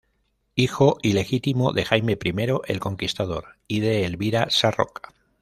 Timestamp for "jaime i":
1.85-2.33